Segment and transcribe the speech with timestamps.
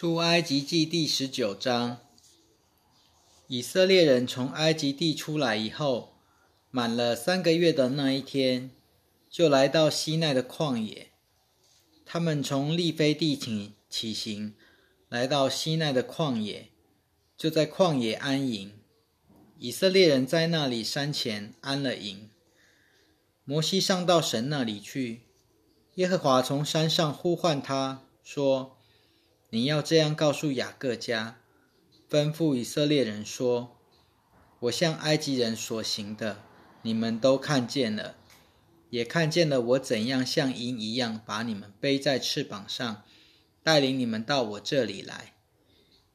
[0.00, 1.98] 出埃及记第十九章，
[3.48, 6.14] 以色列人从埃及地出来以后，
[6.70, 8.70] 满了三个月的那一天，
[9.28, 11.08] 就来到西奈的旷野。
[12.06, 14.54] 他们从利非地起起行，
[15.08, 16.68] 来到西奈的旷野，
[17.36, 18.72] 就在旷野安营。
[19.58, 22.30] 以色列人在那里山前安了营。
[23.44, 25.22] 摩西上到神那里去，
[25.96, 28.77] 耶和华从山上呼唤他说。
[29.50, 31.40] 你要这样告诉雅各家，
[32.10, 33.78] 吩咐以色列人说
[34.60, 36.42] ：“我向埃及人所行的，
[36.82, 38.16] 你们都看见了，
[38.90, 43.02] 也看见了我怎样像鹰一样把你们背在翅膀上，
[43.62, 45.32] 带领你们到我这里来。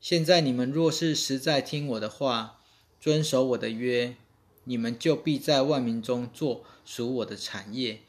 [0.00, 2.58] 现在你们若是实在听我的话，
[3.00, 4.16] 遵守我的约，
[4.64, 8.00] 你们就必在万民中做属我的产业，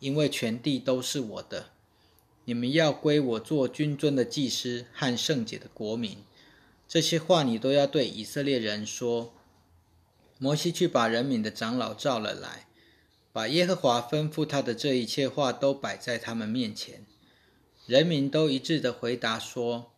[0.00, 1.70] 因为全地都是我的。”
[2.46, 6.18] 你们要归我做君尊的祭司和圣洁的国民，
[6.86, 9.32] 这些话你都要对以色列人说。
[10.38, 12.68] 摩西去把人民的长老召了来，
[13.32, 17.04] 把耶和华吩咐他的这一切话都摆在他们面前。
[17.86, 19.92] 人民都一致的回答说：“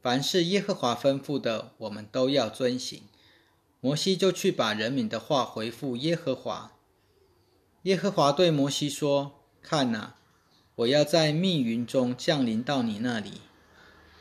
[0.00, 3.02] 凡是耶和华吩咐的，我们都要遵行。”
[3.80, 6.76] 摩西就去把人民的话回复耶和华。
[7.82, 10.14] 耶和华对摩西说：“看哪。”
[10.80, 13.32] 我要在密云中降临到你那里，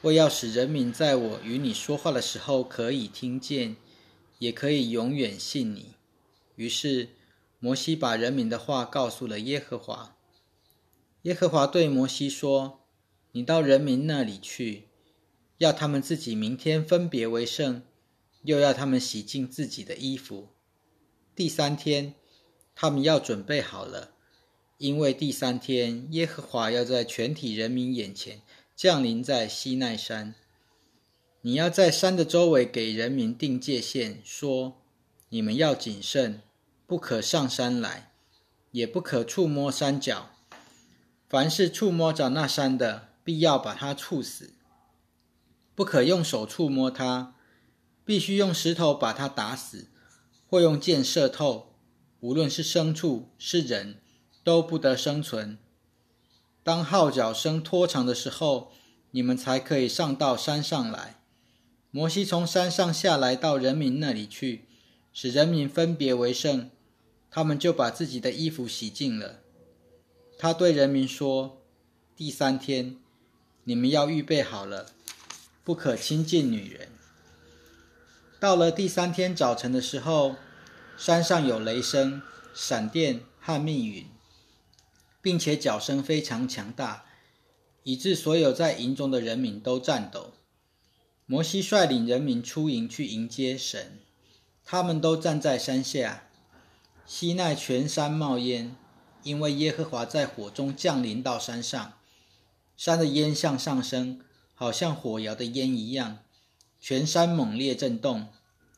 [0.01, 3.77] 我要使人民在我与你说话的时候可以听见，
[4.39, 5.93] 也可以永远信你。
[6.55, 7.09] 于是
[7.59, 10.17] 摩西把人民的话告诉了耶和华。
[11.21, 12.81] 耶和华对摩西说
[13.31, 14.89] ：“你到人民那里去，
[15.59, 17.83] 要他们自己明天分别为圣，
[18.43, 20.49] 又要他们洗净自己的衣服。
[21.33, 22.15] 第三天，
[22.75, 24.15] 他们要准备好了。”
[24.79, 28.41] 因为第三天，耶和华要在全体人民眼前
[28.77, 30.33] 降临在西奈山。
[31.41, 34.77] 你要在山的周围给人民定界限，说：
[35.27, 36.41] 你们要谨慎，
[36.87, 38.13] 不可上山来，
[38.71, 40.29] 也不可触摸山脚。
[41.27, 44.53] 凡是触摸着那山的，必要把它处死。
[45.75, 47.35] 不可用手触摸它，
[48.05, 49.89] 必须用石头把它打死，
[50.47, 51.75] 或用箭射透。
[52.21, 53.97] 无论是牲畜是人。
[54.49, 55.59] 都不得生存。
[56.63, 58.71] 当号角声拖长的时候，
[59.11, 61.21] 你们才可以上到山上来。
[61.91, 64.65] 摩西从山上下来，到人民那里去，
[65.13, 66.71] 使人民分别为圣。
[67.29, 69.41] 他们就把自己的衣服洗净了。
[70.39, 71.61] 他对人民说
[72.17, 72.97] ：“第三天，
[73.65, 74.87] 你们要预备好了，
[75.63, 76.87] 不可亲近女人。”
[78.41, 80.37] 到了第三天早晨的时候，
[80.97, 82.23] 山上有雷声、
[82.55, 84.07] 闪电和密云。
[85.21, 87.05] 并且脚声非常强大，
[87.83, 90.33] 以致所有在营中的人民都颤抖。
[91.25, 93.99] 摩西率领人民出营去迎接神，
[94.65, 96.23] 他们都站在山下。
[97.05, 98.75] 西奈全山冒烟，
[99.23, 101.93] 因为耶和华在火中降临到山上。
[102.77, 104.21] 山的烟向上升，
[104.53, 106.19] 好像火窑的烟一样。
[106.79, 108.29] 全山猛烈震动，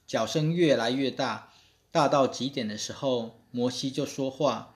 [0.08, 1.54] 脚声越来越大，
[1.92, 4.74] 大到极点的时候，摩西就说话。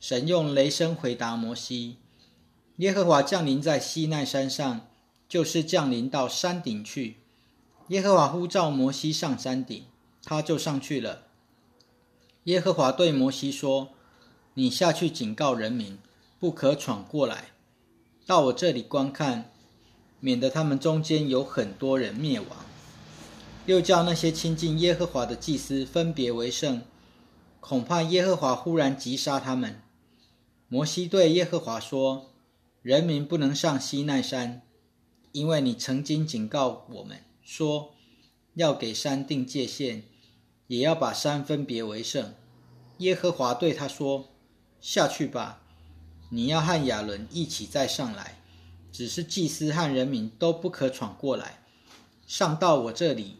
[0.00, 1.96] 神用雷声回答摩西
[2.78, 4.86] ：“耶和华降临在西奈山上，
[5.28, 7.16] 就是降临到山顶去。
[7.88, 9.84] 耶和华呼召摩西上山顶，
[10.22, 11.22] 他就上去了。
[12.44, 13.88] 耶和华对摩西说
[14.54, 15.98] ：‘你下去警告人民，
[16.38, 17.46] 不可闯过来，
[18.24, 19.50] 到我这里观看，
[20.20, 22.48] 免得他们中间有很多人灭亡。
[23.66, 26.82] 又叫那些亲近耶和华的祭司分别为圣，
[27.58, 29.82] 恐怕耶和华忽然击杀他们。’”
[30.70, 32.30] 摩西对耶和华说
[32.82, 34.60] ：“人民不能上西奈山，
[35.32, 37.94] 因为你曾经警告我们说，
[38.52, 40.02] 要给山定界限，
[40.66, 42.34] 也要把山分别为圣。”
[42.98, 44.28] 耶和华对他说
[44.78, 45.62] ：“下去吧，
[46.28, 48.38] 你要和亚伦一起再上来，
[48.92, 51.62] 只是祭司和人民都不可闯过来，
[52.26, 53.36] 上到我这里，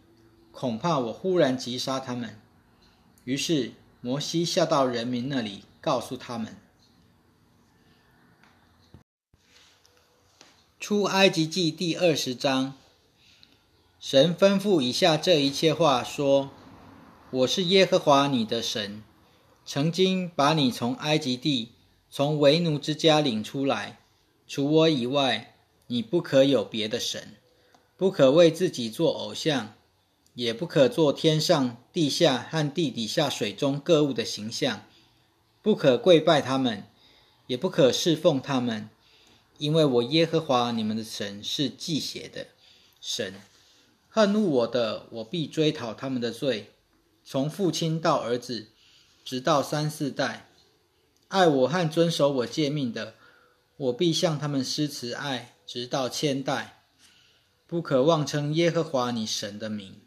[0.50, 2.40] 恐怕我忽然击杀他们。”
[3.25, 6.56] 于是摩西下到人民那里，告诉他们。
[10.80, 12.75] 出埃及记第二十章，
[13.98, 16.50] 神吩咐以下这一切话说
[17.32, 19.02] ：“我是耶和华你的神，
[19.66, 21.72] 曾经把你从埃及地，
[22.08, 23.98] 从为奴之家领出来。
[24.46, 25.56] 除我以外，
[25.88, 27.34] 你不可有别的神，
[27.96, 29.75] 不可为自己做偶像，
[30.34, 34.84] 也不可做天上、地下和地底下水中各物的形象，
[35.60, 36.84] 不可跪拜他们，
[37.48, 38.88] 也不可侍奉他们。”
[39.58, 42.46] 因为我耶和华你们的神是祭血的，
[43.00, 43.34] 神。
[44.08, 46.72] 恨恶我的，我必追讨他们的罪，
[47.25, 48.69] 从父亲到儿子，
[49.25, 50.49] 直到三四代。
[51.28, 53.14] 爱我和遵守我诫命的，
[53.76, 56.84] 我必向他们施慈爱，直到千代。
[57.66, 60.00] 不可妄称耶和华你神的名，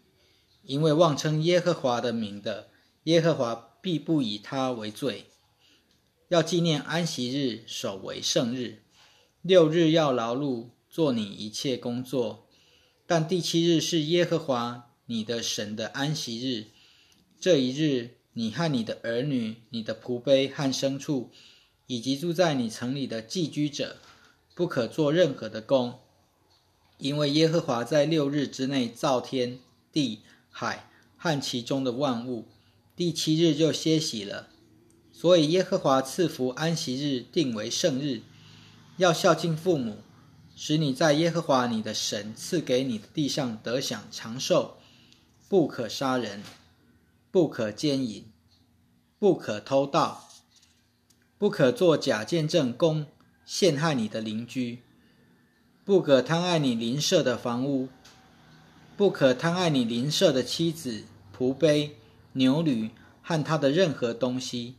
[0.63, 2.69] 因为妄称耶和华的名的，
[3.03, 5.27] 耶和华必不以他为罪。
[6.29, 8.80] 要纪念安息日，守为圣日。
[9.43, 12.47] 六日要劳碌，做你一切工作。
[13.07, 16.67] 但第七日是耶和华你的神的安息日，
[17.39, 21.31] 这一日，你和你的儿女、你的仆婢和牲畜，
[21.87, 23.97] 以及住在你城里的寄居者，
[24.53, 25.95] 不可做任何的工，
[26.99, 29.57] 因为耶和华在六日之内造天
[29.91, 30.19] 地
[30.51, 30.87] 海
[31.17, 32.45] 和其中的万物，
[32.95, 34.49] 第七日就歇息了。
[35.11, 38.21] 所以耶和华赐福安息日，定为圣日，
[39.01, 39.97] 要孝敬父母。
[40.55, 44.77] 使你在耶和华你的神赐给你的地上得享长寿，
[45.49, 46.43] 不可杀人，
[47.31, 48.25] 不可奸淫，
[49.17, 50.29] 不可偷盗，
[51.39, 53.07] 不可作假见证供
[53.43, 54.83] 陷害你的邻居，
[55.83, 57.89] 不可贪爱你邻舍的房屋，
[58.95, 61.05] 不可贪爱你邻舍的妻子、
[61.35, 61.95] 仆婢、
[62.33, 62.91] 牛驴
[63.23, 64.75] 和他的任何东西。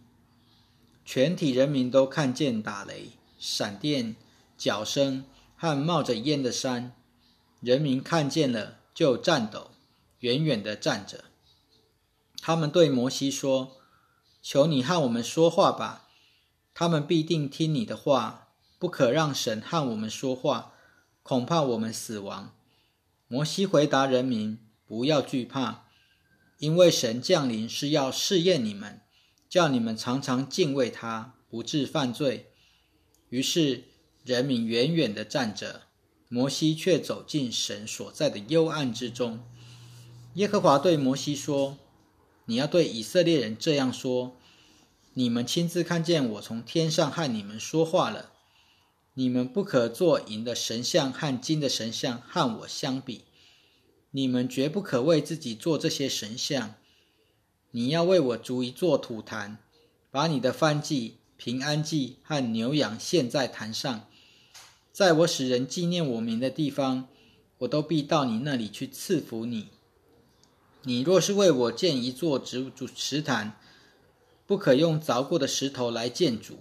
[1.05, 3.09] 全体人民都看见打雷、
[3.43, 4.15] 闪电、
[4.57, 5.25] 脚声。
[5.55, 6.93] 和冒着烟的山，
[7.61, 9.71] 人民看见了就颤抖，
[10.19, 11.27] 远远的站着。
[12.41, 13.77] 他们对摩西说
[14.43, 16.09] ：“求你和我们说话吧，
[16.75, 18.49] 他们必定听你的话。
[18.81, 20.73] 不可让神和我们说话，
[21.23, 22.53] 恐怕我们死亡。”
[23.29, 25.85] 摩西回答人民：“不要惧怕，
[26.59, 29.01] 因为神降临是要试验你们，
[29.49, 32.49] 叫你们常常敬畏他，不致犯罪。”
[33.33, 33.85] 于是。
[34.25, 35.83] 人民远远地站着，
[36.29, 39.41] 摩西却走进神所在的幽暗之中。
[40.35, 41.77] 耶和华对摩西说
[42.47, 44.37] ：“你要对以色列人这样说：
[45.15, 48.31] 你们亲自看见我从天上和你们说话了。
[49.15, 53.23] 你们不可做银的神像和金的神像和我相比。
[54.13, 56.77] 你们绝不可为自己做这些神像。
[57.73, 59.59] 你要为我逐一做土坛，
[60.13, 64.07] 把你的燔祭、平安祭和牛羊献在坛上。”
[64.95, 67.09] 在我使人纪念我名的地方，
[67.59, 69.71] 我都必到你那里去赐福你。
[70.83, 73.59] 你若是为我建一座主池坛，
[74.47, 76.59] 不可用凿过的石头来建筑，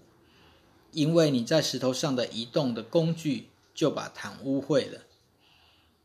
[0.91, 5.01] 因为你在石头上的移动的工具就把坛污秽了。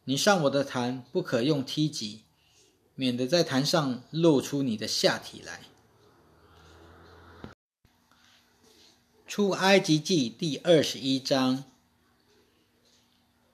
[0.05, 2.25] 你上我的坛不可用梯级，
[2.94, 5.62] 免得在坛上露出你的下体来。
[9.37, 11.65] 出埃及记第二十一章。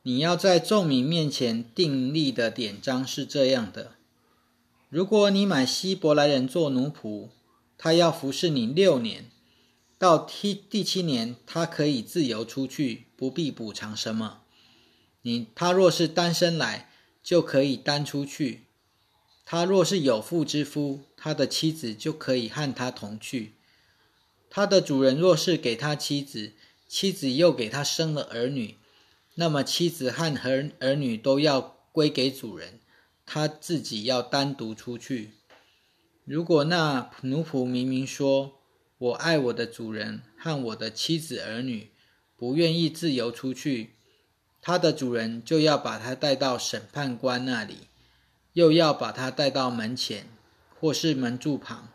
[0.04, 3.96] 你要在众民面前订立的典章是这样的：
[4.88, 7.30] 如果你买希伯来人做奴仆，
[7.76, 9.28] 他要服侍你六年，
[9.98, 14.42] 到第第七年，他可以自由出去，不必补偿什么。
[15.22, 16.92] 你他若是单身来，
[17.24, 18.60] 就可以单出去；
[19.44, 23.54] 他若是有妇之夫，他的妻子就可以和他同去。
[24.54, 26.52] 他的主人若是给他妻子，
[26.86, 28.76] 妻子又给他生了儿女。
[29.36, 32.78] 那么妻子和儿儿女都要归给主人，
[33.24, 35.30] 他自己要单独出去。
[36.26, 38.58] 如果那奴仆明明说
[38.98, 41.88] ：“我爱我的主人和我的妻子儿女，
[42.36, 43.94] 不愿意自由出去”，
[44.60, 47.88] 他的主人就要把他带到审判官那里，
[48.52, 50.26] 又要把他带到门前
[50.78, 51.88] 或是门柱旁。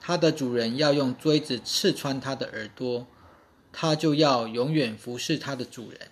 [0.00, 3.06] 他的主人要用锥子刺穿他的耳朵，
[3.70, 6.10] 他就要永远服侍他的主人。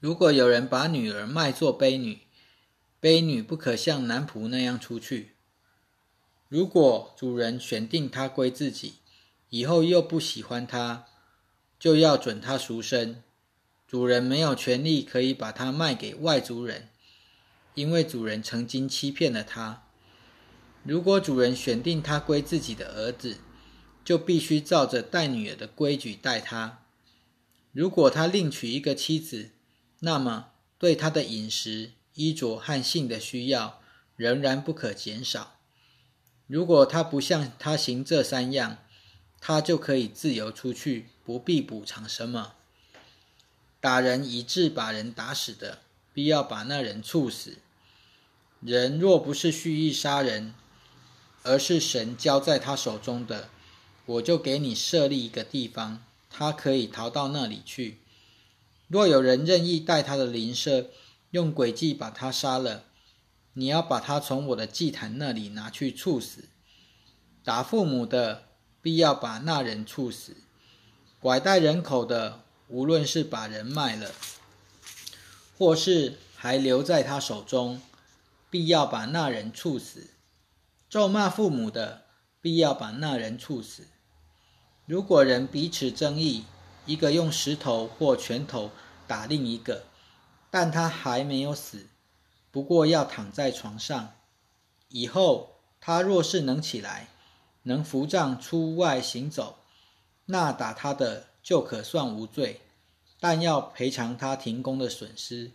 [0.00, 2.20] 如果有人把女儿卖作卑女，
[3.00, 5.34] 卑女不可像男仆那样出去。
[6.48, 8.94] 如果主人选定她归自己，
[9.50, 11.04] 以后又不喜欢她，
[11.78, 13.22] 就要准她赎身。
[13.86, 16.88] 主人没有权利可以把她卖给外族人，
[17.74, 19.87] 因为主人曾经欺骗了她。
[20.88, 23.36] 如果主人选定他归自己的儿子，
[24.02, 26.82] 就必须照着待女儿的规矩待他。
[27.72, 29.50] 如果他另娶一个妻子，
[29.98, 30.46] 那么，
[30.78, 33.82] 对他的饮食、衣着和性的需要
[34.16, 35.58] 仍然不可减少。
[36.46, 38.78] 如果他不向他行这三样，
[39.42, 42.54] 他就可以自由出去，不必补偿什么。
[43.78, 45.80] 打人以致把人打死的，
[46.14, 47.58] 必要把那人处死。
[48.62, 50.54] 人若不是蓄意杀人，
[51.48, 53.48] 而是神交在他手中的，
[54.04, 58.00] 我就给你设立一个地方，他可以逃到那里去。
[58.86, 60.90] 若有人任意带他的邻舍
[61.30, 62.84] 用诡计把他杀了。
[63.54, 66.44] 你要把他从我的祭坛那里拿去处死。
[67.42, 68.44] 打父母的，
[68.82, 70.34] 必要把那人处死；
[71.18, 74.12] 拐带人口的，无论是把人卖了，
[75.56, 77.80] 或是还留在他手中，
[78.50, 80.08] 必要把那人处死。
[80.88, 82.04] 咒骂父母的，
[82.40, 83.88] 必要把那人处死。
[84.86, 86.44] 如果人彼此争议，
[86.86, 88.70] 一个用石头或拳头
[89.06, 89.84] 打另一个，
[90.50, 91.88] 但他还没有死，
[92.50, 94.14] 不过要躺在床上。
[94.88, 97.08] 以后他若是能起来，
[97.64, 99.58] 能扶杖出外行走，
[100.24, 102.62] 那打他的就可算无罪，
[103.20, 105.52] 但要赔偿他停工的损失，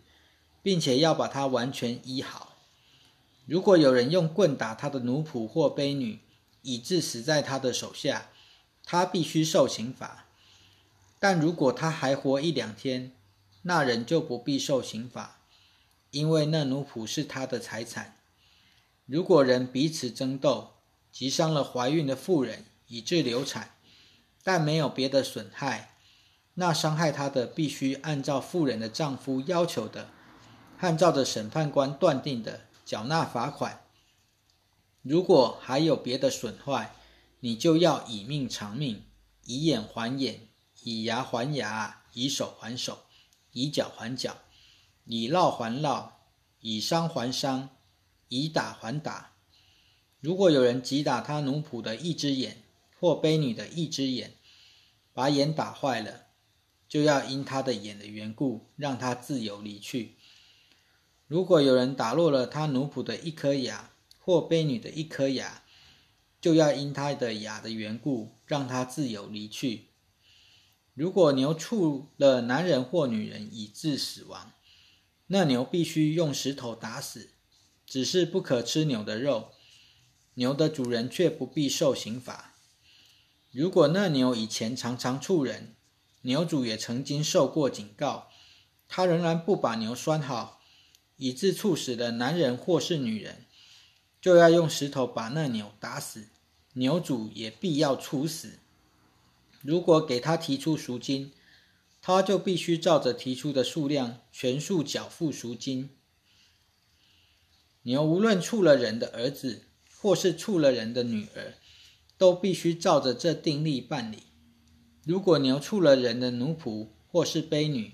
[0.62, 2.53] 并且要把他完全医好。
[3.46, 6.20] 如果有人用棍打他的奴仆或婢女，
[6.62, 8.30] 以致死在他的手下，
[8.84, 10.24] 他必须受刑罚。
[11.18, 13.12] 但如果他还活一两天，
[13.62, 15.40] 那人就不必受刑罚，
[16.10, 18.16] 因为那奴仆是他的财产。
[19.04, 20.70] 如果人彼此争斗，
[21.12, 23.74] 击伤了怀孕的妇人，以致流产，
[24.42, 25.96] 但没有别的损害，
[26.54, 30.08] 那伤害她的必须按照妇人的丈夫要求的，
[30.80, 32.62] 按照着审判官断定的。
[32.84, 33.86] 缴纳罚款。
[35.02, 36.94] 如果还有别的损坏，
[37.40, 39.04] 你就要以命偿命，
[39.44, 40.48] 以眼还眼，
[40.82, 43.04] 以牙还牙，以手还手，
[43.52, 44.38] 以脚还脚，
[45.04, 46.10] 以烙还烙，
[46.60, 47.68] 以伤还伤，
[48.28, 49.32] 以打还打。
[50.20, 52.62] 如果有人击打他奴仆的一只眼，
[52.98, 54.32] 或婢女的一只眼，
[55.12, 56.28] 把眼打坏了，
[56.88, 60.16] 就要因他的眼的缘故，让他自由离去。
[61.34, 65.64] 如果有人打落了他奴仆的一颗牙，或婢女的一颗牙，
[66.40, 69.86] 就要因他的牙的缘故，让他自由离去。
[70.94, 74.52] 如果牛触了男人或女人以致死亡，
[75.26, 77.30] 那牛必须用石头打死，
[77.84, 79.50] 只是不可吃牛的肉。
[80.34, 82.54] 牛的主人却不必受刑罚。
[83.50, 85.74] 如果那牛以前常常触人，
[86.22, 88.28] 牛主也曾经受过警告，
[88.86, 90.60] 他仍然不把牛拴好。
[91.16, 93.44] 以致猝死的男人或是女人，
[94.20, 96.28] 就要用石头把那牛打死，
[96.74, 98.58] 牛主也必要处死。
[99.62, 101.32] 如果给他提出赎金，
[102.02, 105.88] 他就必须照着提出的数量全数缴付赎金。
[107.82, 109.62] 牛无论触了人的儿子，
[109.96, 111.54] 或是触了人的女儿，
[112.18, 114.24] 都必须照着这定例办理。
[115.04, 117.92] 如果牛触了人的奴仆或是婢女，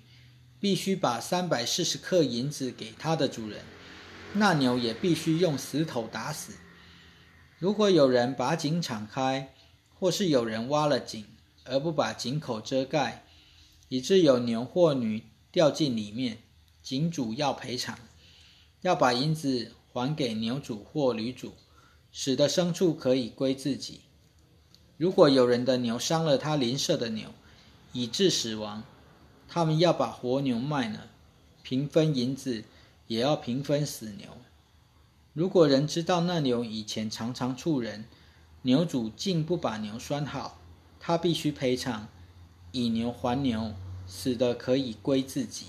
[0.60, 3.62] 必须把三百四十克银子给他的主人，
[4.34, 6.52] 那牛也必须用石头打死。
[7.58, 9.54] 如果有人把井敞开，
[9.98, 11.24] 或是有人挖了井
[11.64, 13.24] 而不把井口遮盖，
[13.88, 16.38] 以致有牛或女掉进里面，
[16.82, 17.98] 井主要赔偿，
[18.82, 21.54] 要把银子还给牛主或驴主，
[22.12, 24.02] 使得牲畜可以归自己。
[24.96, 27.32] 如果有人的牛伤了他邻舍的牛，
[27.92, 28.84] 以致死亡，
[29.52, 31.08] 他们要把活牛卖了，
[31.64, 32.62] 平分银子，
[33.08, 34.28] 也要平分死牛。
[35.32, 38.04] 如果人知道那牛以前常常触人，
[38.62, 40.60] 牛主竟不把牛拴好，
[41.00, 42.06] 他必须赔偿，
[42.70, 43.74] 以牛还牛，
[44.06, 45.66] 死的可以归自己。